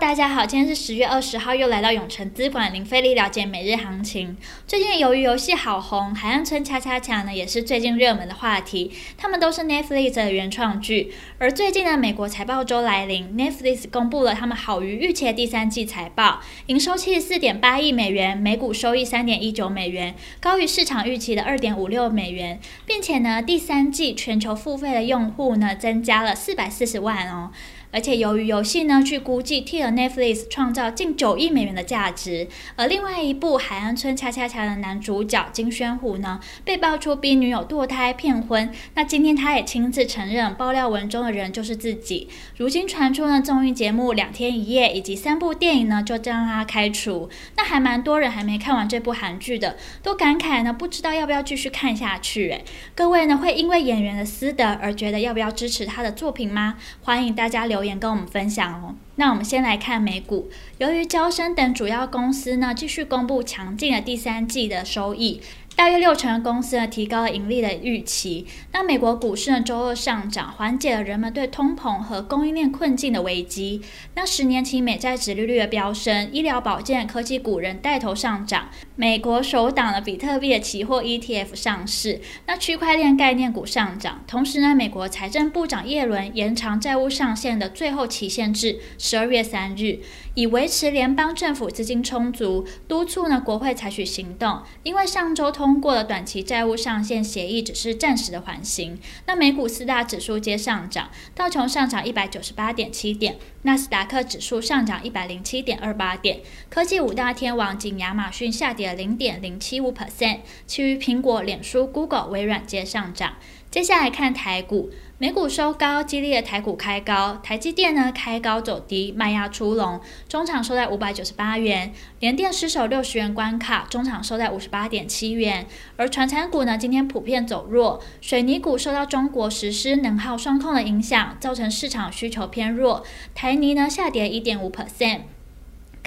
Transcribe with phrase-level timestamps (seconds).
[0.00, 4.36] 大家好，今天是十月二十号，又来到永诚资管零费力了解每日行情。
[4.64, 8.92] 最近由于游戏好红，海岸村恰恰恰呢也是最近热门的话题。
[9.16, 11.12] 他们都是 Netflix 的原创剧。
[11.38, 27.50] 而最近呢，美国财报周来临，Netflix 公布了他们好于预期的第三季财报，营收七十四点八亿美元，每股收益三点一九美元，高于市场预期的二点五六美元，并且呢，第三季全球付费的用户呢增加了四百四十万哦。
[27.90, 32.46] 而且，由于游戏呢，据估计替了 Netflix 创造近九亿美元的价值。
[32.76, 38.70] 而另外一部《海岸村恰恰恰》的男主角金宣虎呢，被爆出逼女友堕胎骗婚。
[38.92, 42.28] 那今天他也亲自承认，爆料文中的人就是自己。
[42.58, 47.30] 如今传出呢，综艺节目《两天一夜》以及三部电影呢，就将他开除。
[47.56, 52.50] 那还蛮多人还没看完这部韩剧的，都感慨呢，不知道要不要继续看下去。
[52.50, 56.76] 诶，各位呢，会因为演员的私德而觉得要不要支持他的作品吗？
[57.00, 57.77] 欢迎大家留。
[57.78, 58.96] 留言跟我们分享哦。
[59.14, 65.40] 那我们先来看美股，由于交生等主要公司呢继续公布强劲的第三季的收益。
[65.78, 68.44] 大约六成的公司呢提高了盈利的预期。
[68.72, 73.80] 那美国股市呢周二上涨，缓解了人们对通膨和供应链困境的危机。
[74.16, 78.70] 那十年期美债殖利率的飙升，医疗保健科技股仍带头上涨。
[78.96, 84.24] 美国首档的比特币的期货 ETF 上市，那区块链概念股上涨。
[84.26, 90.00] 同时呢，美国财政部长耶伦延长债务上限的最后期限至十二月三日，
[90.34, 94.60] 以维持联邦政府资金充足，督促呢国会采取行动。
[94.82, 95.67] 因为上周通。
[95.68, 98.98] 通过了短期债务上限协议，只是暂时的缓刑。
[99.26, 106.40] 那美股四大指数皆上涨，道琼上涨一百九十八点七点，纳斯达克指数上涨一百零七点二八点。
[106.70, 113.34] 科技五大天王仅亚马逊下跌零点零七五 percent，其余苹果、脸书、Google、微软皆上涨。
[113.70, 114.88] 接下来看台股，
[115.18, 117.38] 美股收高，激励的台股开高。
[117.42, 121.92] 台积电呢开高走低，卖压出笼，中场收在五百九十八元。
[122.18, 125.66] 联电失守六十元关卡，中场收在五十八点七元。
[125.96, 133.04] 而传产股呢今天普遍走弱，水泥股受到中国实施能耗双控的影响，造成市场需求偏弱。
[133.34, 135.20] 台泥呢下跌一点五 percent。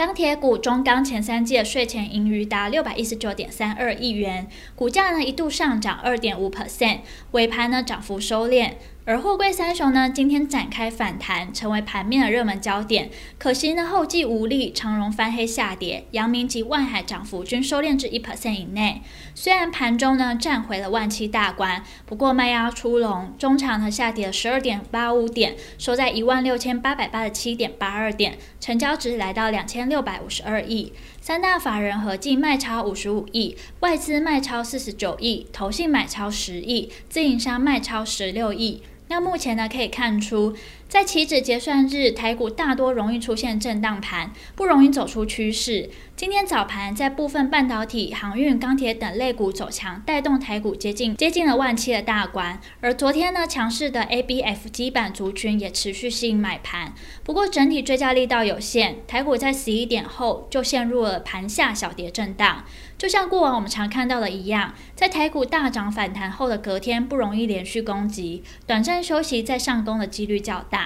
[0.03, 7.01] 钢铁股中钢前三季的税前盈余达六百一十九点三二亿元，股价呢一度上涨二点五 percent，
[7.33, 8.71] 尾盘呢涨幅收敛。
[9.03, 13.09] 而货柜三雄呢，今天展开反弹，成为盘面的热门焦点。
[13.39, 19.01] 可惜呢，后继无力，长荣翻黑下跌，阳明及万海涨幅均收敛至一 percent 以内。
[19.33, 30.93] 虽然盘中呢站回了万七大关，不过卖压出笼，中场呢下跌了十二点八五点，收在一万六千八百八十七点八二点，成交值来到两千六百五十二亿。
[31.19, 38.83] 三大法人合计卖超五十五亿，外资卖超四十九亿，投信买超十亿，自营商卖超十六亿。
[39.11, 40.55] 那目前呢，可以看出，
[40.91, 45.89] 在期指结算日，台股大多容易出现震荡盘，不容易走出趋势。
[46.17, 52.59] 今天早盘，在部分半导体、航运、钢铁等类股走强，带动台股接近接近了万七的大关。
[52.81, 62.65] 而昨天呢，强势的 ABF 基板族群也持续吸引买盘，不过整体追加力道有限，台股在十一点后就陷入了盘下小跌震荡。
[62.97, 70.80] 就像过往我们常看到的一样，在台股大涨反弹后的隔天不容易连续攻击，短暂休息再上攻的几率较大。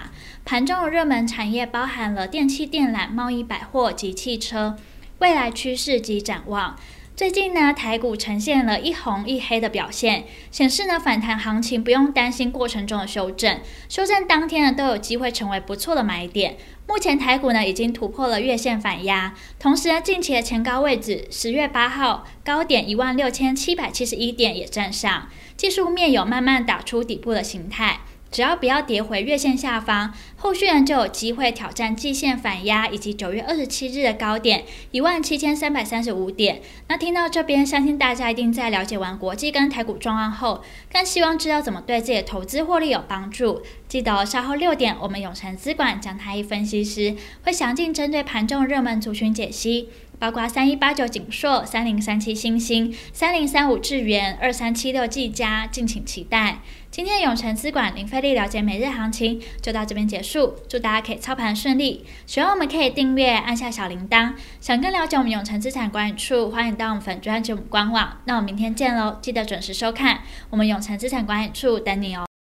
[0.46, 4.78] 盘中的热门产业包含了电器电缆、贸易百货及汽车，
[5.20, 6.76] 未来趋势及展望。
[7.16, 16.58] 最近呢，台股呈现了一红一黑的表现，显示呢反弹行情不用担心过程中的修正，修正当天呢都有机会成为不错的买点。
[16.86, 28.02] 目前台股呢已经突破了月线反压，同时呢近期的前高位置十月八号高点一万六千七百七十一点也站上，技术面有慢慢打出底部的形态。
[28.36, 36.62] 只要不要跌回月线下方，后续呢就有机会挑战季线反压以及九月二十七日的高点一万七千三百三十五点。
[36.90, 43.62] 那听到这边，相信大家一定在了解完国际跟台股状况后，更希望知道怎么对自己的投资获利有帮助。
[43.88, 49.88] 记得稍后六点，我们永诚资管江太一分析师会详尽针对盘中热门族群解析，
[50.20, 56.60] 包括三一八九景硕、三零三七星星、三零三五智原、二三七六技嘉，敬请期待。
[56.90, 62.06] 今天永诚资管零费力了解每日行情就到这边结束，祝大家可以操盘顺利。
[62.26, 64.34] 喜欢我们可以订阅，按下小铃铛。
[64.62, 68.18] 想更了解我们永诚资产管理处，欢迎到我们粉专及我们官网。
[68.24, 72.25] 那我们明天见喽，记得准时收看我们永诚资产管理处等你哦。